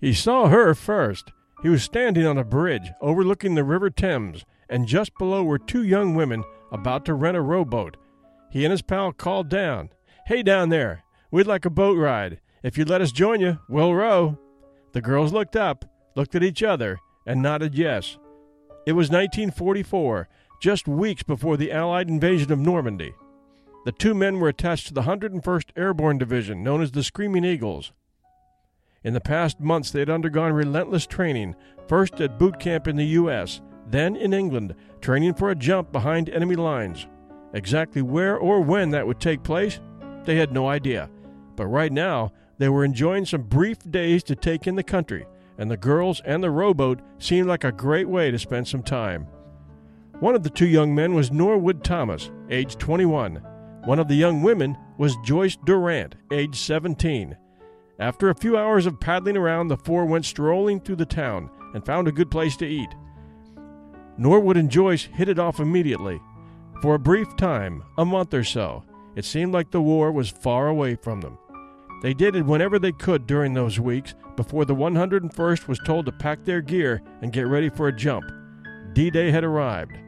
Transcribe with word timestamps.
He 0.00 0.14
saw 0.14 0.48
her 0.48 0.74
first. 0.74 1.32
He 1.62 1.68
was 1.68 1.82
standing 1.82 2.26
on 2.26 2.38
a 2.38 2.44
bridge 2.44 2.90
overlooking 3.00 3.54
the 3.54 3.64
River 3.64 3.90
Thames, 3.90 4.44
and 4.68 4.86
just 4.86 5.16
below 5.18 5.44
were 5.44 5.58
two 5.58 5.82
young 5.82 6.14
women 6.14 6.42
about 6.72 7.04
to 7.04 7.14
rent 7.14 7.36
a 7.36 7.42
rowboat. 7.42 7.96
He 8.50 8.64
and 8.64 8.70
his 8.72 8.82
pal 8.82 9.12
called 9.12 9.48
down, 9.48 9.90
Hey, 10.26 10.42
down 10.42 10.70
there, 10.70 11.04
we'd 11.30 11.46
like 11.46 11.64
a 11.64 11.70
boat 11.70 11.98
ride. 11.98 12.40
If 12.62 12.78
you'd 12.78 12.88
let 12.88 13.02
us 13.02 13.12
join 13.12 13.40
you, 13.40 13.58
we'll 13.68 13.94
row. 13.94 14.38
The 14.92 15.00
girls 15.00 15.32
looked 15.32 15.56
up, 15.56 15.84
looked 16.16 16.34
at 16.34 16.42
each 16.42 16.62
other, 16.62 16.98
and 17.26 17.42
nodded 17.42 17.74
yes. 17.74 18.18
It 18.86 18.92
was 18.92 19.10
1944, 19.10 20.28
just 20.60 20.88
weeks 20.88 21.22
before 21.22 21.56
the 21.56 21.72
Allied 21.72 22.08
invasion 22.08 22.50
of 22.52 22.58
Normandy. 22.58 23.12
The 23.84 23.92
two 23.92 24.14
men 24.14 24.40
were 24.40 24.48
attached 24.48 24.88
to 24.88 24.94
the 24.94 25.02
101st 25.02 25.70
Airborne 25.76 26.18
Division, 26.18 26.62
known 26.62 26.82
as 26.82 26.92
the 26.92 27.02
Screaming 27.02 27.44
Eagles. 27.44 27.92
In 29.02 29.14
the 29.14 29.20
past 29.20 29.60
months, 29.60 29.90
they 29.90 30.00
had 30.00 30.10
undergone 30.10 30.52
relentless 30.52 31.06
training, 31.06 31.56
first 31.88 32.20
at 32.20 32.38
boot 32.38 32.60
camp 32.60 32.86
in 32.86 32.96
the 32.96 33.06
U.S., 33.06 33.62
then 33.86 34.14
in 34.14 34.34
England, 34.34 34.74
training 35.00 35.34
for 35.34 35.50
a 35.50 35.54
jump 35.54 35.90
behind 35.90 36.28
enemy 36.28 36.54
lines. 36.54 37.06
Exactly 37.54 38.02
where 38.02 38.36
or 38.36 38.60
when 38.60 38.90
that 38.90 39.06
would 39.06 39.18
take 39.18 39.42
place, 39.42 39.80
they 40.24 40.36
had 40.36 40.52
no 40.52 40.68
idea. 40.68 41.08
But 41.56 41.66
right 41.66 41.90
now, 41.90 42.32
they 42.58 42.68
were 42.68 42.84
enjoying 42.84 43.24
some 43.24 43.44
brief 43.44 43.78
days 43.90 44.22
to 44.24 44.36
take 44.36 44.66
in 44.66 44.76
the 44.76 44.82
country, 44.82 45.26
and 45.56 45.70
the 45.70 45.78
girls 45.78 46.20
and 46.26 46.42
the 46.42 46.50
rowboat 46.50 47.00
seemed 47.18 47.48
like 47.48 47.64
a 47.64 47.72
great 47.72 48.08
way 48.08 48.30
to 48.30 48.38
spend 48.38 48.68
some 48.68 48.82
time. 48.82 49.26
One 50.20 50.34
of 50.34 50.42
the 50.42 50.50
two 50.50 50.68
young 50.68 50.94
men 50.94 51.14
was 51.14 51.32
Norwood 51.32 51.82
Thomas, 51.82 52.30
age 52.50 52.76
21. 52.76 53.36
One 53.86 53.98
of 53.98 54.08
the 54.08 54.14
young 54.14 54.42
women 54.42 54.76
was 54.98 55.16
Joyce 55.24 55.56
Durrant, 55.64 56.16
age 56.30 56.56
17. 56.56 57.34
After 58.00 58.30
a 58.30 58.34
few 58.34 58.56
hours 58.56 58.86
of 58.86 58.98
paddling 58.98 59.36
around, 59.36 59.68
the 59.68 59.76
four 59.76 60.06
went 60.06 60.24
strolling 60.24 60.80
through 60.80 60.96
the 60.96 61.04
town 61.04 61.50
and 61.74 61.84
found 61.84 62.08
a 62.08 62.12
good 62.12 62.30
place 62.30 62.56
to 62.56 62.66
eat. 62.66 62.88
Norwood 64.16 64.56
and 64.56 64.70
Joyce 64.70 65.04
hit 65.04 65.28
it 65.28 65.38
off 65.38 65.60
immediately. 65.60 66.18
For 66.80 66.94
a 66.94 66.98
brief 66.98 67.36
time, 67.36 67.84
a 67.98 68.06
month 68.06 68.32
or 68.32 68.42
so, 68.42 68.84
it 69.16 69.26
seemed 69.26 69.52
like 69.52 69.70
the 69.70 69.82
war 69.82 70.12
was 70.12 70.30
far 70.30 70.68
away 70.68 70.94
from 70.94 71.20
them. 71.20 71.36
They 72.02 72.14
did 72.14 72.36
it 72.36 72.46
whenever 72.46 72.78
they 72.78 72.92
could 72.92 73.26
during 73.26 73.52
those 73.52 73.78
weeks 73.78 74.14
before 74.34 74.64
the 74.64 74.74
101st 74.74 75.68
was 75.68 75.78
told 75.80 76.06
to 76.06 76.12
pack 76.12 76.44
their 76.44 76.62
gear 76.62 77.02
and 77.20 77.34
get 77.34 77.46
ready 77.46 77.68
for 77.68 77.88
a 77.88 77.96
jump. 77.96 78.24
D 78.94 79.10
Day 79.10 79.30
had 79.30 79.44
arrived. 79.44 79.98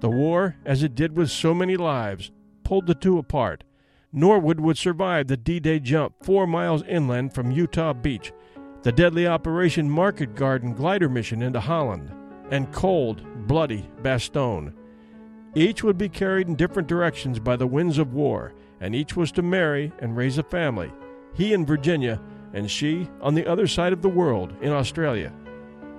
The 0.00 0.10
war, 0.10 0.56
as 0.66 0.82
it 0.82 0.94
did 0.94 1.16
with 1.16 1.30
so 1.30 1.54
many 1.54 1.78
lives, 1.78 2.30
pulled 2.64 2.86
the 2.86 2.94
two 2.94 3.16
apart. 3.16 3.64
Norwood 4.16 4.60
would 4.60 4.78
survive 4.78 5.26
the 5.26 5.36
D 5.36 5.58
Day 5.60 5.80
jump 5.80 6.14
four 6.22 6.46
miles 6.46 6.84
inland 6.84 7.34
from 7.34 7.50
Utah 7.50 7.92
Beach, 7.92 8.32
the 8.82 8.92
deadly 8.92 9.26
Operation 9.26 9.90
Market 9.90 10.34
Garden 10.34 10.72
glider 10.72 11.08
mission 11.08 11.42
into 11.42 11.58
Holland, 11.58 12.10
and 12.50 12.72
cold, 12.72 13.22
bloody 13.48 13.90
Bastogne. 14.02 14.72
Each 15.56 15.82
would 15.82 15.98
be 15.98 16.08
carried 16.08 16.48
in 16.48 16.54
different 16.54 16.88
directions 16.88 17.38
by 17.38 17.56
the 17.56 17.66
winds 17.66 17.98
of 17.98 18.14
war, 18.14 18.54
and 18.80 18.94
each 18.94 19.16
was 19.16 19.32
to 19.32 19.42
marry 19.42 19.92
and 19.98 20.16
raise 20.16 20.38
a 20.38 20.42
family 20.44 20.92
he 21.34 21.52
in 21.52 21.66
Virginia, 21.66 22.20
and 22.52 22.70
she 22.70 23.08
on 23.20 23.34
the 23.34 23.46
other 23.46 23.66
side 23.66 23.92
of 23.92 24.02
the 24.02 24.08
world 24.08 24.54
in 24.62 24.72
Australia. 24.72 25.32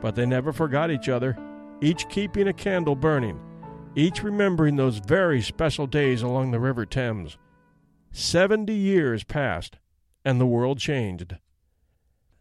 But 0.02 0.16
they 0.16 0.26
never 0.26 0.54
forgot 0.54 0.90
each 0.90 1.10
other, 1.10 1.38
each 1.82 2.08
keeping 2.10 2.48
a 2.48 2.54
candle 2.54 2.96
burning, 2.96 3.40
each 3.96 4.24
remembering 4.24 4.78
those 4.78 5.00
very 5.00 5.42
special 5.42 5.88
days 5.88 6.22
along 6.22 6.52
the 6.52 6.60
River 6.60 6.86
Thames. 6.86 7.38
Seventy 8.18 8.76
years 8.76 9.26
passed, 9.26 9.78
and 10.24 10.40
the 10.40 10.46
world 10.46 10.80
changed. 10.80 11.36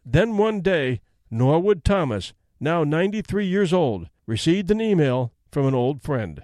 Then 0.05 0.37
one 0.37 0.61
day, 0.61 1.01
Norwood 1.29 1.83
Thomas, 1.83 2.31
now 2.61 2.85
93 2.85 3.45
years 3.45 3.73
old, 3.73 4.07
received 4.25 4.71
an 4.71 4.79
email 4.79 5.33
from 5.51 5.67
an 5.67 5.75
old 5.75 6.01
friend. 6.01 6.43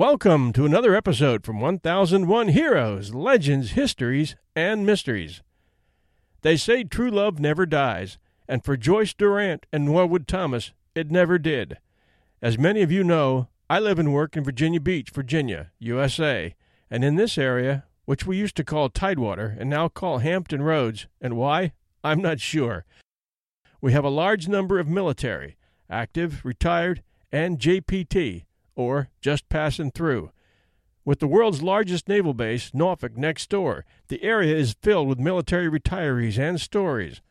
Welcome 0.00 0.54
to 0.54 0.64
another 0.64 0.94
episode 0.94 1.44
from 1.44 1.60
1001 1.60 2.48
Heroes, 2.48 3.12
Legends, 3.12 3.72
Histories, 3.72 4.34
and 4.56 4.86
Mysteries. 4.86 5.42
They 6.40 6.56
say 6.56 6.84
true 6.84 7.10
love 7.10 7.38
never 7.38 7.66
dies, 7.66 8.16
and 8.48 8.64
for 8.64 8.78
Joyce 8.78 9.12
Durrant 9.12 9.66
and 9.70 9.84
Norwood 9.84 10.26
Thomas, 10.26 10.72
it 10.94 11.10
never 11.10 11.38
did. 11.38 11.76
As 12.40 12.56
many 12.56 12.80
of 12.80 12.90
you 12.90 13.04
know, 13.04 13.48
I 13.68 13.78
live 13.78 13.98
and 13.98 14.14
work 14.14 14.38
in 14.38 14.42
Virginia 14.42 14.80
Beach, 14.80 15.10
Virginia, 15.10 15.70
USA, 15.80 16.54
and 16.90 17.04
in 17.04 17.16
this 17.16 17.36
area, 17.36 17.84
which 18.06 18.26
we 18.26 18.38
used 18.38 18.56
to 18.56 18.64
call 18.64 18.88
Tidewater 18.88 19.54
and 19.60 19.68
now 19.68 19.88
call 19.88 20.20
Hampton 20.20 20.62
Roads, 20.62 21.08
and 21.20 21.36
why, 21.36 21.72
I'm 22.02 22.22
not 22.22 22.40
sure. 22.40 22.86
We 23.82 23.92
have 23.92 24.06
a 24.06 24.08
large 24.08 24.48
number 24.48 24.78
of 24.78 24.88
military, 24.88 25.58
active, 25.90 26.42
retired, 26.42 27.02
and 27.30 27.58
JPT 27.58 28.44
or 28.74 29.08
just 29.20 29.48
passing 29.48 29.90
through. 29.90 30.30
With 31.04 31.18
the 31.18 31.26
world's 31.26 31.62
largest 31.62 32.08
naval 32.08 32.34
base, 32.34 32.72
Norfolk, 32.74 33.16
next 33.16 33.48
door, 33.48 33.84
the 34.08 34.22
area 34.22 34.54
is 34.54 34.76
filled 34.82 35.08
with 35.08 35.18
military 35.18 35.68
retirees 35.68 36.38
and 36.38 36.60
stories. 36.60 37.22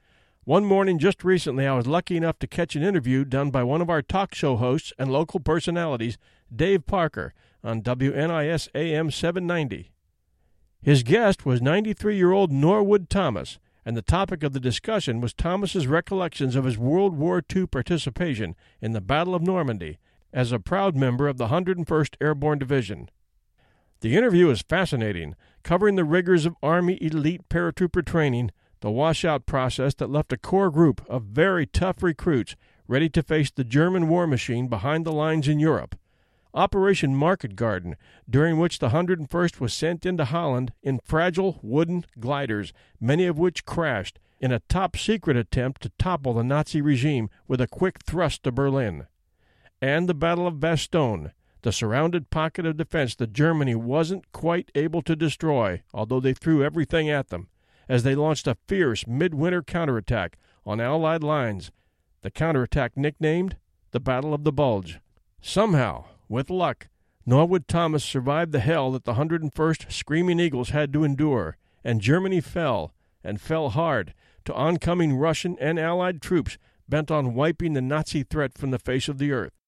One 0.44 0.66
morning 0.66 0.98
just 0.98 1.24
recently, 1.24 1.68
I 1.68 1.76
was 1.76 1.86
lucky 1.86 2.18
enough 2.18 2.40
to 2.40 2.48
catch 2.48 2.76
an 2.76 2.82
interview 2.82 3.24
done 3.24 3.52
by 3.52 3.64
one 3.64 3.82
of 3.82 3.90
our 3.90 4.02
talk 4.02 4.34
show 4.34 4.56
hosts 4.56 4.92
and 4.98 5.12
local 5.12 5.40
personalities, 5.40 6.18
Dave 6.54 6.88
Parker, 6.88 7.34
on 7.64 7.84
WNIS 7.84 8.68
AM 8.74 9.12
790. 9.12 9.92
His 10.82 11.04
guest 11.04 11.46
was 11.46 11.62
93 11.62 12.18
year 12.18 12.32
old 12.32 12.52
Norwood 12.52 13.10
Thomas, 13.10 13.60
and 13.86 13.96
the 13.96 14.02
topic 14.02 14.44
of 14.44 14.54
the 14.54 14.60
discussion 14.60 15.22
was 15.22 15.34
Thomas's 15.34 15.88
recollections 15.88 16.56
of 16.56 16.66
his 16.66 16.78
World 16.78 17.16
War 17.16 17.44
II 17.56 17.68
participation 17.68 18.56
in 18.82 18.94
the 18.94 19.02
Battle 19.02 19.36
of 19.36 19.44
Normandy 19.44 20.00
as 20.34 20.52
a 20.52 20.60
proud 20.60 20.96
member 20.96 21.28
of 21.28 21.38
the 21.38 21.48
101st 21.48 22.16
Airborne 22.22 22.60
Division. 22.60 23.10
The 24.02 24.16
interview 24.16 24.50
is 24.50 24.62
fascinating, 24.62 25.36
covering 25.64 25.96
the 25.96 26.06
rigors 26.06 26.46
of 26.46 26.56
Army 26.64 26.98
elite 27.02 27.50
paratrooper 27.50 28.06
training, 28.06 28.52
the 28.82 28.92
washout 28.92 29.46
process 29.46 29.94
that 29.96 30.10
left 30.10 30.32
a 30.32 30.38
core 30.38 30.72
group 30.72 31.06
of 31.10 31.24
very 31.24 31.66
tough 31.66 32.02
recruits 32.02 32.56
ready 32.88 33.10
to 33.10 33.22
face 33.22 33.52
the 33.52 33.64
German 33.64 34.08
war 34.08 34.26
machine 34.26 34.68
behind 34.68 35.06
the 35.06 35.12
lines 35.12 35.48
in 35.48 35.60
Europe. 35.60 35.96
Operation 36.54 37.14
Market 37.14 37.56
Garden, 37.56 37.96
during 38.28 38.58
which 38.58 38.80
the 38.80 38.90
101st 38.90 39.60
was 39.60 39.74
sent 39.74 40.06
into 40.06 40.26
Holland 40.26 40.72
in 40.82 41.00
fragile 41.04 41.60
wooden 41.62 42.06
gliders, 42.20 42.74
many 43.00 43.26
of 43.26 43.38
which 43.38 43.66
crashed, 43.66 44.18
in 44.40 44.52
a 44.52 44.62
top 44.62 44.96
secret 44.96 45.36
attempt 45.36 45.82
to 45.82 45.92
topple 46.00 46.34
the 46.34 46.44
Nazi 46.44 46.82
regime 46.82 47.30
with 47.48 47.60
a 47.60 47.68
quick 47.68 48.00
thrust 48.04 48.44
to 48.44 48.52
Berlin 48.52 49.08
and 49.82 50.08
the 50.10 50.14
Battle 50.14 50.48
of 50.48 50.60
Bastogne, 50.60 51.32
the 51.62 51.72
surrounded 51.72 52.30
pocket 52.30 52.66
of 52.66 52.78
defense 52.78 53.16
that 53.16 53.34
Germany 53.34 53.76
wasn't 53.76 54.32
quite 54.32 54.72
able 54.76 55.02
to 55.02 55.16
destroy, 55.16 55.82
although 55.94 56.20
they 56.20 56.34
threw 56.34 56.64
everything 56.64 57.10
at 57.10 57.30
them, 57.30 57.48
as 57.88 58.04
they 58.04 58.16
launched 58.16 58.48
a 58.48 58.58
fierce 58.68 59.08
midwinter 59.08 59.62
counterattack 59.62 60.38
on 60.66 60.80
Allied 60.80 61.24
lines, 61.24 61.72
the 62.22 62.32
counterattack 62.32 62.96
nicknamed 62.96 63.58
the 63.92 64.00
Battle 64.00 64.34
of 64.34 64.44
the 64.44 64.52
Bulge. 64.52 65.00
Somehow, 65.42 66.06
with 66.28 66.50
luck, 66.50 66.88
Norwood 67.26 67.68
Thomas 67.68 68.04
survived 68.04 68.52
the 68.52 68.60
hell 68.60 68.92
that 68.92 69.06
the 69.06 69.14
101st 69.14 69.92
Screaming 69.92 70.40
Eagles 70.40 70.70
had 70.70 70.92
to 70.94 71.04
endure, 71.04 71.58
and 71.84 72.02
Germany 72.02 72.42
fell, 72.42 72.94
and 73.24 73.40
fell 73.40 73.70
hard, 73.70 74.14
to 74.46 74.54
oncoming 74.54 75.16
Russian 75.16 75.58
and 75.60 75.80
Allied 75.80 76.22
troops 76.22 76.58
bent 76.88 77.12
on 77.12 77.36
wiping 77.36 77.74
the 77.74 77.82
Nazi 77.82 78.24
threat 78.24 78.58
from 78.58 78.72
the 78.72 78.80
face 78.80 79.08
of 79.08 79.18
the 79.18 79.32
earth. 79.32 79.59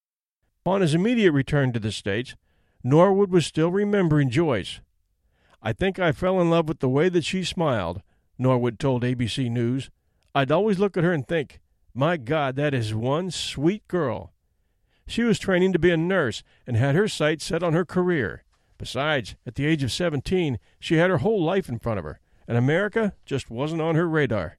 Upon 0.64 0.80
his 0.80 0.94
immediate 0.94 1.32
return 1.32 1.72
to 1.72 1.80
the 1.80 1.90
States, 1.90 2.36
Norwood 2.84 3.32
was 3.32 3.44
still 3.44 3.72
remembering 3.72 4.30
Joyce. 4.30 4.80
I 5.60 5.72
think 5.72 5.98
I 5.98 6.12
fell 6.12 6.40
in 6.40 6.50
love 6.50 6.68
with 6.68 6.78
the 6.78 6.88
way 6.88 7.08
that 7.08 7.24
she 7.24 7.42
smiled, 7.42 8.00
Norwood 8.38 8.78
told 8.78 9.02
ABC 9.02 9.50
News. 9.50 9.90
I'd 10.36 10.52
always 10.52 10.78
look 10.78 10.96
at 10.96 11.02
her 11.02 11.12
and 11.12 11.26
think, 11.26 11.58
my 11.94 12.16
God, 12.16 12.54
that 12.54 12.74
is 12.74 12.94
one 12.94 13.32
sweet 13.32 13.86
girl. 13.88 14.32
She 15.08 15.24
was 15.24 15.40
training 15.40 15.72
to 15.72 15.80
be 15.80 15.90
a 15.90 15.96
nurse 15.96 16.44
and 16.64 16.76
had 16.76 16.94
her 16.94 17.08
sights 17.08 17.44
set 17.44 17.64
on 17.64 17.72
her 17.72 17.84
career. 17.84 18.44
Besides, 18.78 19.34
at 19.44 19.56
the 19.56 19.66
age 19.66 19.82
of 19.82 19.90
17, 19.90 20.60
she 20.78 20.94
had 20.94 21.10
her 21.10 21.18
whole 21.18 21.42
life 21.42 21.68
in 21.68 21.80
front 21.80 21.98
of 21.98 22.04
her, 22.04 22.20
and 22.46 22.56
America 22.56 23.14
just 23.26 23.50
wasn't 23.50 23.82
on 23.82 23.96
her 23.96 24.08
radar. 24.08 24.58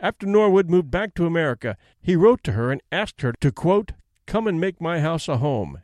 After 0.00 0.26
Norwood 0.26 0.68
moved 0.68 0.90
back 0.90 1.14
to 1.14 1.26
America, 1.26 1.76
he 2.00 2.16
wrote 2.16 2.42
to 2.44 2.52
her 2.52 2.72
and 2.72 2.82
asked 2.90 3.20
her 3.20 3.32
to, 3.40 3.52
quote, 3.52 3.92
come 4.28 4.46
and 4.46 4.60
make 4.60 4.80
my 4.80 5.00
house 5.00 5.26
a 5.26 5.38
home. 5.38 5.80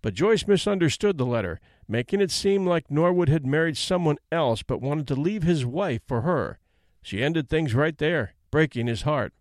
But 0.00 0.14
Joyce 0.14 0.48
misunderstood 0.48 1.18
the 1.18 1.26
letter, 1.26 1.60
making 1.86 2.20
it 2.20 2.30
seem 2.30 2.66
like 2.66 2.90
Norwood 2.90 3.28
had 3.28 3.46
married 3.46 3.76
someone 3.76 4.16
else 4.32 4.62
but 4.62 4.80
wanted 4.80 5.06
to 5.08 5.14
leave 5.14 5.42
his 5.42 5.64
wife 5.66 6.00
for 6.06 6.22
her. 6.22 6.58
She 7.02 7.22
ended 7.22 7.48
things 7.48 7.74
right 7.74 7.96
there, 7.96 8.34
breaking 8.50 8.86
his 8.86 9.02
heart. 9.02 9.32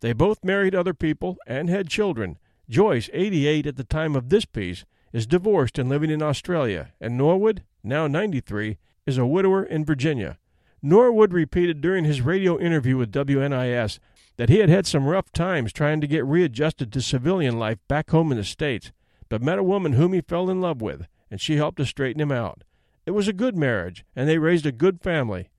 They 0.00 0.12
both 0.12 0.44
married 0.44 0.74
other 0.74 0.94
people 0.94 1.36
and 1.46 1.68
had 1.68 1.88
children. 1.88 2.38
Joyce, 2.70 3.10
88 3.12 3.66
at 3.66 3.76
the 3.76 3.84
time 3.84 4.14
of 4.14 4.28
this 4.28 4.44
piece, 4.44 4.84
is 5.12 5.26
divorced 5.26 5.78
and 5.78 5.88
living 5.88 6.10
in 6.10 6.22
Australia, 6.22 6.92
and 7.00 7.16
Norwood, 7.16 7.64
now 7.82 8.06
93, 8.06 8.78
is 9.06 9.18
a 9.18 9.26
widower 9.26 9.64
in 9.64 9.84
Virginia. 9.84 10.38
Norwood 10.82 11.32
repeated 11.32 11.80
during 11.80 12.04
his 12.04 12.20
radio 12.20 12.58
interview 12.60 12.96
with 12.96 13.10
WNIS 13.10 13.98
that 14.38 14.48
he 14.48 14.58
had 14.58 14.70
had 14.70 14.86
some 14.86 15.06
rough 15.06 15.30
times 15.32 15.72
trying 15.72 16.00
to 16.00 16.06
get 16.06 16.24
readjusted 16.24 16.90
to 16.92 17.02
civilian 17.02 17.58
life 17.58 17.78
back 17.86 18.10
home 18.10 18.32
in 18.32 18.38
the 18.38 18.44
States 18.44 18.90
but 19.28 19.42
met 19.42 19.58
a 19.58 19.62
woman 19.62 19.92
whom 19.92 20.12
he 20.12 20.20
fell 20.20 20.48
in 20.48 20.60
love 20.60 20.80
with, 20.80 21.06
and 21.30 21.40
she 21.40 21.56
helped 21.56 21.78
to 21.78 21.86
straighten 21.86 22.20
him 22.20 22.32
out. 22.32 22.64
It 23.06 23.12
was 23.12 23.28
a 23.28 23.32
good 23.32 23.56
marriage, 23.56 24.04
and 24.16 24.28
they 24.28 24.38
raised 24.38 24.66
a 24.66 24.72
good 24.72 25.00
family. 25.00 25.50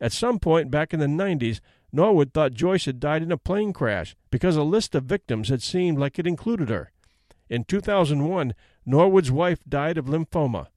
At 0.00 0.12
some 0.12 0.38
point 0.38 0.70
back 0.70 0.92
in 0.92 1.00
the 1.00 1.06
90s, 1.06 1.60
Norwood 1.92 2.32
thought 2.32 2.54
Joyce 2.54 2.86
had 2.86 3.00
died 3.00 3.22
in 3.22 3.30
a 3.30 3.36
plane 3.36 3.72
crash 3.72 4.16
because 4.30 4.56
a 4.56 4.62
list 4.62 4.94
of 4.94 5.04
victims 5.04 5.48
had 5.48 5.62
seemed 5.62 5.98
like 5.98 6.18
it 6.18 6.26
included 6.26 6.68
her. 6.68 6.90
In 7.48 7.64
2001, 7.64 8.54
Norwood's 8.86 9.30
wife 9.30 9.60
died 9.68 9.98
of 9.98 10.06
lymphoma. 10.06 10.68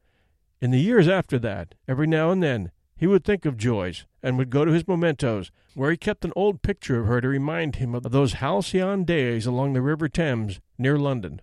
In 0.62 0.72
the 0.72 0.80
years 0.80 1.08
after 1.08 1.40
that, 1.40 1.74
every 1.88 2.08
now 2.08 2.32
and 2.32 2.44
then, 2.44 2.72
he 2.96 3.08
would 3.08 3.24
think 3.24 3.46
of 3.46 3.58
Joyce 3.58 4.06
and 4.24 4.38
would 4.38 4.50
go 4.50 4.64
to 4.64 4.72
his 4.72 4.88
mementos, 4.88 5.52
where 5.74 5.92
he 5.92 5.98
kept 5.98 6.24
an 6.26 6.34
old 6.36 6.62
picture 6.62 7.02
of 7.02 7.08
her 7.08 7.22
to 7.22 7.28
remind 7.28 7.76
him 7.76 7.94
of 7.94 8.04
those 8.12 8.34
halcyon 8.34 9.04
days 9.04 9.46
along 9.46 9.74
the 9.74 9.82
River 9.82 10.08
Thames 10.08 10.60
near 10.78 10.98
London. 10.98 11.42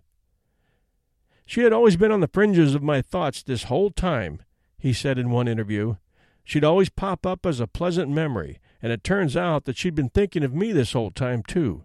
She 1.45 1.61
had 1.61 1.73
always 1.73 1.97
been 1.97 2.13
on 2.13 2.21
the 2.21 2.29
fringes 2.29 2.75
of 2.75 2.83
my 2.83 3.03
thoughts 3.03 3.43
this 3.43 3.65
whole 3.65 3.91
time, 3.91 4.43
he 4.79 4.93
said 4.93 5.19
in 5.19 5.31
one 5.31 5.49
interview. 5.49 5.97
She'd 6.45 6.65
always 6.65 6.89
pop 6.89 7.27
up 7.27 7.45
as 7.45 7.61
a 7.61 7.67
pleasant 7.67 8.11
memory, 8.11 8.59
and 8.81 8.91
it 8.91 9.05
turns 9.05 9.37
out 9.37 9.65
that 9.67 9.77
she'd 9.77 9.95
been 9.95 10.09
thinking 10.09 10.43
of 10.43 10.55
me 10.55 10.73
this 10.73 10.93
whole 10.93 11.11
time, 11.11 11.43
too. 11.43 11.85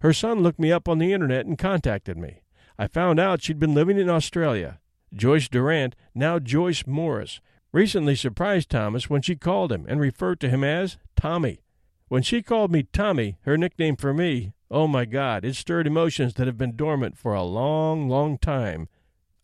Her 0.00 0.12
son 0.12 0.40
looked 0.40 0.58
me 0.58 0.72
up 0.72 0.88
on 0.88 0.98
the 0.98 1.12
internet 1.12 1.46
and 1.46 1.58
contacted 1.58 2.16
me. 2.16 2.42
I 2.78 2.86
found 2.88 3.20
out 3.20 3.42
she'd 3.42 3.60
been 3.60 3.74
living 3.74 3.98
in 3.98 4.08
Australia. 4.08 4.80
Joyce 5.14 5.48
Durrant, 5.48 5.94
now 6.14 6.38
Joyce 6.38 6.84
Morris, 6.86 7.40
recently 7.72 8.14
surprised 8.14 8.70
Thomas 8.70 9.08
when 9.08 9.22
she 9.22 9.34
called 9.34 9.72
him 9.72 9.86
and 9.88 10.00
referred 10.00 10.40
to 10.40 10.48
him 10.48 10.62
as 10.62 10.98
Tommy. 11.16 11.60
When 12.08 12.22
she 12.22 12.42
called 12.42 12.70
me 12.70 12.82
Tommy, 12.84 13.38
her 13.42 13.56
nickname 13.56 13.96
for 13.96 14.12
me, 14.12 14.52
oh 14.70 14.86
my 14.86 15.04
God, 15.04 15.44
it 15.44 15.56
stirred 15.56 15.86
emotions 15.86 16.34
that 16.34 16.46
have 16.46 16.58
been 16.58 16.76
dormant 16.76 17.16
for 17.16 17.34
a 17.34 17.42
long, 17.42 18.08
long 18.08 18.38
time. 18.38 18.88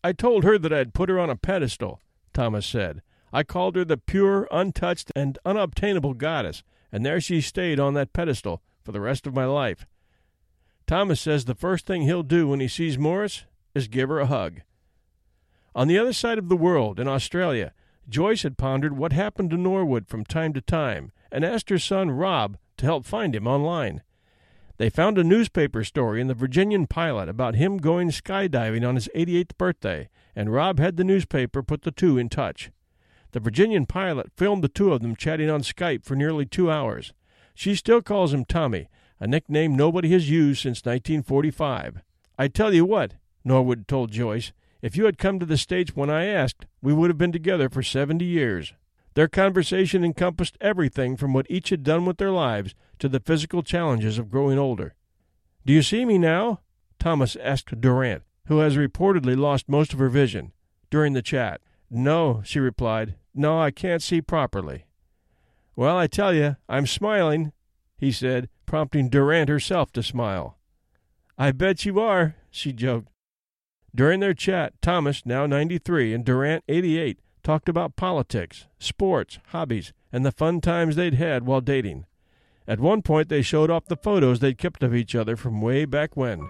I 0.03 0.13
told 0.13 0.43
her 0.43 0.57
that 0.57 0.71
I'd 0.71 0.93
put 0.93 1.09
her 1.09 1.19
on 1.19 1.29
a 1.29 1.35
pedestal, 1.35 1.99
Thomas 2.33 2.65
said. 2.65 3.01
I 3.33 3.43
called 3.43 3.75
her 3.75 3.85
the 3.85 3.97
pure, 3.97 4.47
untouched, 4.51 5.11
and 5.15 5.37
unobtainable 5.45 6.13
goddess, 6.13 6.63
and 6.91 7.05
there 7.05 7.19
she 7.19 7.41
stayed 7.41 7.79
on 7.79 7.93
that 7.95 8.13
pedestal 8.13 8.61
for 8.83 8.91
the 8.91 9.01
rest 9.01 9.27
of 9.27 9.35
my 9.35 9.45
life. 9.45 9.85
Thomas 10.87 11.21
says 11.21 11.45
the 11.45 11.53
first 11.53 11.85
thing 11.85 12.03
he'll 12.03 12.23
do 12.23 12.47
when 12.47 12.59
he 12.59 12.67
sees 12.67 12.97
Morris 12.97 13.45
is 13.75 13.87
give 13.87 14.09
her 14.09 14.19
a 14.19 14.25
hug. 14.25 14.61
On 15.75 15.87
the 15.87 15.99
other 15.99 16.13
side 16.13 16.39
of 16.39 16.49
the 16.49 16.57
world, 16.57 16.99
in 16.99 17.07
Australia, 17.07 17.73
Joyce 18.09 18.41
had 18.41 18.57
pondered 18.57 18.97
what 18.97 19.13
happened 19.13 19.51
to 19.51 19.57
Norwood 19.57 20.07
from 20.07 20.25
time 20.25 20.51
to 20.53 20.61
time 20.61 21.11
and 21.31 21.45
asked 21.45 21.69
her 21.69 21.77
son 21.77 22.09
Rob 22.09 22.57
to 22.77 22.85
help 22.85 23.05
find 23.05 23.35
him 23.35 23.45
online. 23.45 24.01
They 24.77 24.89
found 24.89 25.17
a 25.17 25.23
newspaper 25.23 25.83
story 25.83 26.19
in 26.21 26.27
the 26.27 26.33
Virginian 26.33 26.87
Pilot 26.87 27.29
about 27.29 27.55
him 27.55 27.77
going 27.77 28.09
skydiving 28.09 28.87
on 28.87 28.95
his 28.95 29.09
88th 29.13 29.57
birthday, 29.57 30.09
and 30.35 30.51
Rob 30.51 30.79
had 30.79 30.97
the 30.97 31.03
newspaper 31.03 31.61
put 31.61 31.83
the 31.83 31.91
two 31.91 32.17
in 32.17 32.29
touch. 32.29 32.71
The 33.31 33.39
Virginian 33.39 33.85
Pilot 33.85 34.31
filmed 34.35 34.63
the 34.63 34.69
two 34.69 34.91
of 34.91 35.01
them 35.01 35.15
chatting 35.15 35.49
on 35.49 35.61
Skype 35.61 36.03
for 36.03 36.15
nearly 36.15 36.45
two 36.45 36.71
hours. 36.71 37.13
She 37.53 37.75
still 37.75 38.01
calls 38.01 38.33
him 38.33 38.45
Tommy, 38.45 38.89
a 39.19 39.27
nickname 39.27 39.75
nobody 39.75 40.11
has 40.13 40.29
used 40.29 40.61
since 40.61 40.79
1945. 40.79 42.01
I 42.39 42.47
tell 42.47 42.73
you 42.73 42.85
what, 42.85 43.15
Norwood 43.43 43.87
told 43.87 44.11
Joyce, 44.11 44.53
if 44.81 44.95
you 44.95 45.05
had 45.05 45.17
come 45.17 45.39
to 45.39 45.45
the 45.45 45.57
States 45.57 45.95
when 45.95 46.09
I 46.09 46.25
asked, 46.25 46.65
we 46.81 46.93
would 46.93 47.09
have 47.09 47.17
been 47.17 47.31
together 47.31 47.69
for 47.69 47.83
70 47.83 48.23
years. 48.23 48.73
Their 49.13 49.27
conversation 49.27 50.03
encompassed 50.03 50.57
everything 50.61 51.17
from 51.17 51.33
what 51.33 51.47
each 51.49 51.69
had 51.69 51.83
done 51.83 52.05
with 52.05 52.17
their 52.17 52.31
lives 52.31 52.75
to 52.99 53.09
the 53.09 53.19
physical 53.19 53.63
challenges 53.63 54.17
of 54.17 54.29
growing 54.29 54.57
older. 54.57 54.95
Do 55.65 55.73
you 55.73 55.81
see 55.81 56.05
me 56.05 56.17
now? 56.17 56.61
Thomas 56.99 57.35
asked 57.37 57.81
Durrant, 57.81 58.23
who 58.47 58.59
has 58.59 58.77
reportedly 58.77 59.37
lost 59.37 59.67
most 59.67 59.93
of 59.93 59.99
her 59.99 60.09
vision, 60.09 60.53
during 60.89 61.13
the 61.13 61.21
chat. 61.21 61.61
No, 61.89 62.41
she 62.45 62.59
replied. 62.59 63.15
No, 63.33 63.59
I 63.59 63.71
can't 63.71 64.01
see 64.01 64.21
properly. 64.21 64.85
Well, 65.75 65.97
I 65.97 66.07
tell 66.07 66.33
you, 66.33 66.57
I'm 66.67 66.87
smiling, 66.87 67.53
he 67.97 68.11
said, 68.11 68.49
prompting 68.65 69.09
Durrant 69.09 69.49
herself 69.49 69.91
to 69.93 70.03
smile. 70.03 70.57
I 71.37 71.51
bet 71.51 71.85
you 71.85 71.99
are, 71.99 72.35
she 72.49 72.73
joked. 72.73 73.09
During 73.95 74.19
their 74.19 74.33
chat, 74.33 74.73
Thomas, 74.81 75.25
now 75.25 75.45
93, 75.45 76.13
and 76.13 76.23
Durrant, 76.23 76.63
88, 76.67 77.19
talked 77.43 77.67
about 77.67 77.95
politics, 77.95 78.67
sports, 78.77 79.39
hobbies, 79.47 79.93
and 80.11 80.25
the 80.25 80.31
fun 80.31 80.61
times 80.61 80.95
they'd 80.95 81.15
had 81.15 81.45
while 81.45 81.61
dating. 81.61 82.05
At 82.67 82.79
one 82.79 83.01
point, 83.01 83.29
they 83.29 83.41
showed 83.41 83.71
off 83.71 83.85
the 83.85 83.97
photos 83.97 84.39
they'd 84.39 84.57
kept 84.57 84.83
of 84.83 84.93
each 84.93 85.15
other 85.15 85.35
from 85.35 85.61
way 85.61 85.85
back 85.85 86.15
when. 86.15 86.47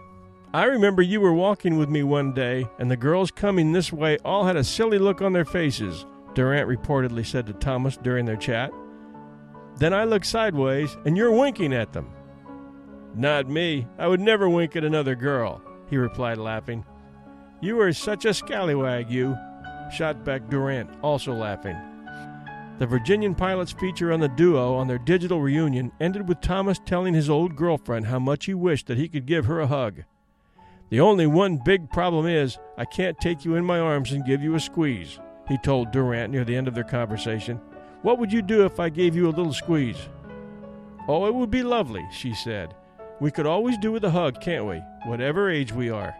I 0.53 0.65
remember 0.65 1.01
you 1.01 1.21
were 1.21 1.33
walking 1.33 1.77
with 1.77 1.89
me 1.89 2.03
one 2.03 2.33
day, 2.33 2.68
and 2.77 2.91
the 2.91 2.97
girls 2.97 3.31
coming 3.31 3.71
this 3.71 3.94
way 3.94 4.18
all 4.25 4.45
had 4.45 4.57
a 4.57 4.63
silly 4.63 4.97
look 4.97 5.21
on 5.21 5.31
their 5.31 5.45
faces, 5.45 6.06
Durrant 6.33 6.68
reportedly 6.68 7.25
said 7.25 7.45
to 7.47 7.53
Thomas 7.53 7.97
during 7.97 8.25
their 8.25 8.35
chat. 8.35 8.71
Then 9.77 9.94
I 9.94 10.03
looked 10.03 10.25
sideways, 10.25 10.97
and 11.06 11.15
you're 11.15 11.31
winking 11.31 11.74
at 11.74 11.94
them. 11.94 12.09
Not 13.15 13.47
me. 13.47 13.88
I 13.97 14.07
would 14.07 14.19
never 14.19 14.50
wink 14.50 14.75
at 14.75 14.83
another 14.83 15.15
girl, 15.15 15.62
he 15.89 15.97
replied, 15.97 16.38
laughing. 16.38 16.85
You 17.61 17.81
are 17.81 17.91
such 17.91 18.23
a 18.23 18.33
scallywag, 18.33 19.09
you, 19.09 19.38
shot 19.91 20.23
back 20.23 20.50
Durrant, 20.50 20.89
also 21.01 21.33
laughing. 21.33 21.75
The 22.77 22.88
Virginian 22.88 23.35
pilot's 23.35 23.73
feature 23.73 24.13
on 24.13 24.21
the 24.21 24.29
duo 24.29 24.75
on 24.75 24.88
their 24.88 24.97
digital 24.97 25.41
reunion 25.41 25.91
ended 26.00 26.29
with 26.29 26.39
Thomas 26.39 26.79
telling 26.85 27.13
his 27.13 27.29
old 27.29 27.57
girlfriend 27.57 28.06
how 28.06 28.19
much 28.19 28.45
he 28.45 28.53
wished 28.53 28.88
that 28.88 28.97
he 28.97 29.09
could 29.09 29.25
give 29.25 29.45
her 29.45 29.59
a 29.59 29.68
hug. 29.68 30.04
The 30.89 31.01
only 31.01 31.28
one 31.28 31.57
big 31.57 31.89
problem 31.89 32.25
is 32.25 32.57
I 32.78 32.85
can't 32.85 33.19
take 33.19 33.44
you 33.44 33.56
in 33.56 33.66
my 33.66 33.80
arms 33.80 34.13
and 34.13 34.25
give 34.25 34.42
you 34.42 34.56
a 34.56 34.59
squeeze, 34.61 35.19
he 35.49 35.57
told 35.57 35.92
Durrant 35.92 36.31
near 36.31 36.45
the 36.45 36.56
end 36.56 36.69
of 36.69 36.75
their 36.75 36.85
conversation. 36.85 37.59
What 38.04 38.19
would 38.19 38.31
you 38.31 38.42
do 38.42 38.63
if 38.63 38.80
I 38.80 38.87
gave 38.87 39.18
you 39.18 39.28
a 39.28 39.35
little 39.35 39.51
squeeze? 39.51 40.07
Oh, 41.09 41.25
it 41.25 41.35
would 41.35 41.51
be 41.51 41.63
lovely, 41.63 42.07
she 42.13 42.33
said. 42.33 42.73
We 43.19 43.31
could 43.31 43.45
always 43.45 43.78
do 43.78 43.92
with 43.92 44.06
a 44.06 44.11
hug, 44.11 44.39
can't 44.39 44.66
we, 44.66 44.81
whatever 45.06 45.49
age 45.49 45.73
we 45.73 45.89
are? 45.89 46.16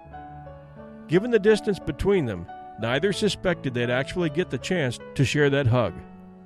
Given 1.10 1.32
the 1.32 1.40
distance 1.40 1.80
between 1.80 2.26
them, 2.26 2.46
Neither 2.80 3.12
suspected 3.12 3.74
they'd 3.74 3.90
actually 3.90 4.30
get 4.30 4.50
the 4.50 4.58
chance 4.58 5.00
to 5.16 5.26
share 5.26 5.50
that 5.50 5.68
hug. 5.68 5.94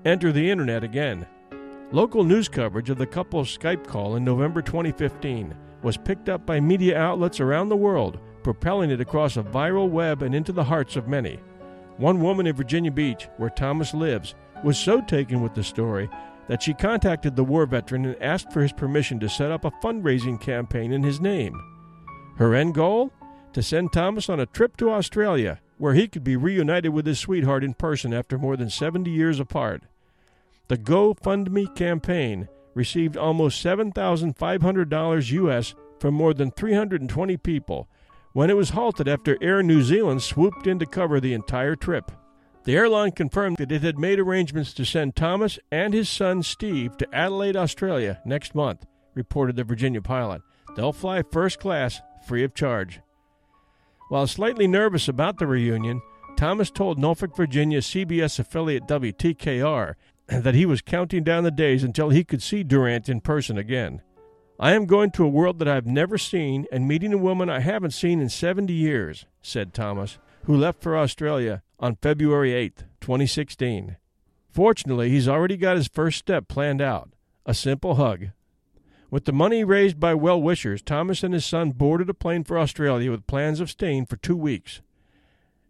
Enter 0.03 0.31
the 0.31 0.49
internet 0.49 0.83
again. 0.83 1.27
Local 1.91 2.23
news 2.23 2.49
coverage 2.49 2.89
of 2.89 2.97
the 2.97 3.05
couple's 3.05 3.55
Skype 3.55 3.85
call 3.85 4.15
in 4.15 4.25
November 4.25 4.63
2015 4.63 5.53
was 5.83 5.95
picked 5.95 6.29
up 6.29 6.45
by 6.45 6.59
media 6.59 6.97
outlets 6.97 7.39
around 7.39 7.69
the 7.69 7.75
world, 7.75 8.17
propelling 8.41 8.89
it 8.89 8.99
across 8.99 9.37
a 9.37 9.43
viral 9.43 9.89
web 9.89 10.23
and 10.23 10.33
into 10.33 10.51
the 10.51 10.63
hearts 10.63 10.95
of 10.95 11.07
many. 11.07 11.39
One 11.97 12.19
woman 12.19 12.47
in 12.47 12.55
Virginia 12.55 12.91
Beach, 12.91 13.27
where 13.37 13.51
Thomas 13.51 13.93
lives, 13.93 14.33
was 14.63 14.79
so 14.79 15.01
taken 15.01 15.43
with 15.43 15.53
the 15.53 15.63
story 15.63 16.09
that 16.47 16.63
she 16.63 16.73
contacted 16.73 17.35
the 17.35 17.43
war 17.43 17.67
veteran 17.67 18.05
and 18.05 18.21
asked 18.21 18.51
for 18.51 18.61
his 18.61 18.73
permission 18.73 19.19
to 19.19 19.29
set 19.29 19.51
up 19.51 19.65
a 19.65 19.71
fundraising 19.83 20.41
campaign 20.41 20.91
in 20.91 21.03
his 21.03 21.21
name. 21.21 21.53
Her 22.37 22.55
end 22.55 22.73
goal? 22.73 23.13
To 23.53 23.63
send 23.63 23.93
Thomas 23.93 24.29
on 24.29 24.39
a 24.39 24.45
trip 24.45 24.77
to 24.77 24.89
Australia 24.89 25.59
where 25.77 25.93
he 25.93 26.07
could 26.07 26.23
be 26.23 26.35
reunited 26.35 26.93
with 26.93 27.05
his 27.05 27.19
sweetheart 27.19 27.63
in 27.63 27.73
person 27.73 28.13
after 28.13 28.37
more 28.37 28.55
than 28.55 28.69
70 28.69 29.11
years 29.11 29.39
apart. 29.39 29.83
The 30.69 30.77
GoFundMe 30.77 31.75
campaign 31.75 32.47
received 32.73 33.17
almost 33.17 33.63
$7,500 33.63 35.31
U.S. 35.31 35.75
from 35.99 36.13
more 36.13 36.33
than 36.33 36.51
320 36.51 37.37
people 37.37 37.87
when 38.31 38.49
it 38.49 38.55
was 38.55 38.71
halted 38.71 39.07
after 39.07 39.37
Air 39.41 39.61
New 39.61 39.83
Zealand 39.83 40.23
swooped 40.23 40.65
in 40.65 40.79
to 40.79 40.85
cover 40.85 41.19
the 41.19 41.33
entire 41.33 41.75
trip. 41.75 42.11
The 42.63 42.75
airline 42.75 43.11
confirmed 43.11 43.57
that 43.57 43.71
it 43.71 43.81
had 43.83 43.99
made 43.99 44.19
arrangements 44.19 44.73
to 44.73 44.85
send 44.85 45.15
Thomas 45.15 45.59
and 45.69 45.93
his 45.93 46.09
son 46.09 46.41
Steve 46.41 46.97
to 46.97 47.13
Adelaide, 47.13 47.57
Australia 47.57 48.21
next 48.25 48.55
month, 48.55 48.85
reported 49.13 49.57
the 49.57 49.63
Virginia 49.63 50.01
pilot. 50.01 50.41
They'll 50.75 50.93
fly 50.93 51.21
first 51.21 51.59
class, 51.59 52.01
free 52.25 52.43
of 52.43 52.55
charge. 52.55 53.01
While 54.13 54.27
slightly 54.27 54.67
nervous 54.67 55.07
about 55.07 55.39
the 55.39 55.47
reunion, 55.47 56.03
Thomas 56.35 56.69
told 56.69 56.99
Norfolk, 56.99 57.35
Virginia 57.35 57.79
CBS 57.79 58.37
affiliate 58.37 58.85
WTKR 58.85 59.95
that 60.27 60.53
he 60.53 60.67
was 60.67 60.83
counting 60.83 61.23
down 61.23 61.43
the 61.43 61.49
days 61.49 61.83
until 61.83 62.11
he 62.11 62.23
could 62.23 62.43
see 62.43 62.61
Durrant 62.61 63.09
in 63.09 63.21
person 63.21 63.57
again. 63.57 64.03
I 64.59 64.73
am 64.73 64.85
going 64.85 65.09
to 65.13 65.25
a 65.25 65.27
world 65.27 65.57
that 65.57 65.67
I've 65.67 65.87
never 65.87 66.19
seen 66.19 66.67
and 66.71 66.87
meeting 66.87 67.11
a 67.11 67.17
woman 67.17 67.49
I 67.49 67.61
haven't 67.61 67.95
seen 67.95 68.21
in 68.21 68.29
70 68.29 68.71
years, 68.71 69.25
said 69.41 69.73
Thomas, 69.73 70.19
who 70.43 70.55
left 70.55 70.83
for 70.83 70.95
Australia 70.95 71.63
on 71.79 71.95
February 71.95 72.53
8, 72.53 72.83
2016. 73.01 73.97
Fortunately, 74.51 75.09
he's 75.09 75.27
already 75.27 75.57
got 75.57 75.75
his 75.75 75.87
first 75.87 76.19
step 76.19 76.47
planned 76.47 76.83
out 76.83 77.09
a 77.47 77.55
simple 77.55 77.95
hug. 77.95 78.27
With 79.13 79.25
the 79.25 79.31
money 79.31 79.63
raised 79.63 79.99
by 79.99 80.15
well 80.15 80.41
wishers, 80.41 80.81
Thomas 80.81 81.21
and 81.21 81.35
his 81.35 81.45
son 81.45 81.69
boarded 81.69 82.09
a 82.09 82.15
plane 82.15 82.43
for 82.43 82.57
Australia 82.57 83.11
with 83.11 83.27
plans 83.27 83.59
of 83.59 83.69
staying 83.69 84.07
for 84.07 84.15
two 84.15 84.35
weeks. 84.35 84.81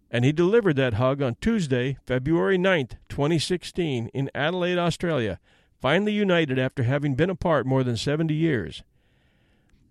And 0.10 0.24
he 0.24 0.32
delivered 0.32 0.78
that 0.78 0.94
hug 0.94 1.22
on 1.22 1.36
Tuesday, 1.42 1.98
February 2.08 2.58
9, 2.58 2.88
2016, 3.10 4.08
in 4.14 4.32
Adelaide, 4.34 4.78
Australia, 4.78 5.42
finally 5.82 6.14
united 6.14 6.58
after 6.58 6.84
having 6.84 7.16
been 7.16 7.30
apart 7.30 7.66
more 7.66 7.84
than 7.84 7.98
70 7.98 8.34
years. 8.34 8.82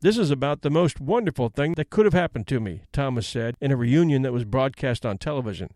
This 0.01 0.17
is 0.17 0.31
about 0.31 0.63
the 0.63 0.71
most 0.71 0.99
wonderful 0.99 1.51
thing 1.51 1.75
that 1.75 1.91
could 1.91 2.07
have 2.07 2.15
happened 2.15 2.47
to 2.47 2.59
me, 2.59 2.85
Thomas 2.91 3.27
said 3.27 3.57
in 3.61 3.71
a 3.71 3.77
reunion 3.77 4.23
that 4.23 4.33
was 4.33 4.47
broadcast 4.47 5.05
on 5.05 5.19
television. 5.19 5.75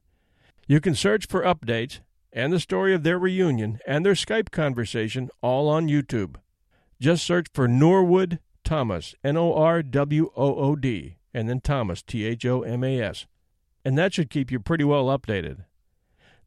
You 0.66 0.80
can 0.80 0.94
search 0.94 1.26
for 1.26 1.42
updates 1.42 2.00
and 2.32 2.54
the 2.54 2.58
story 2.58 2.94
of 2.94 3.02
their 3.02 3.18
reunion 3.18 3.80
and 3.86 4.02
their 4.02 4.14
Skype 4.14 4.50
conversation 4.50 5.28
all 5.42 5.68
on 5.68 5.88
YouTube. 5.88 6.36
Just 7.00 7.24
search 7.24 7.46
for 7.52 7.66
Norwood 7.68 8.38
Thomas, 8.64 9.14
N 9.22 9.36
O 9.36 9.52
R 9.54 9.82
W 9.82 10.30
O 10.36 10.56
O 10.56 10.74
D, 10.76 11.18
and 11.34 11.46
then 11.48 11.60
Thomas, 11.60 12.02
T 12.02 12.24
H 12.24 12.46
O 12.46 12.62
M 12.62 12.82
A 12.82 13.00
S. 13.00 13.26
And 13.84 13.98
that 13.98 14.14
should 14.14 14.30
keep 14.30 14.50
you 14.50 14.58
pretty 14.58 14.84
well 14.84 15.06
updated. 15.06 15.64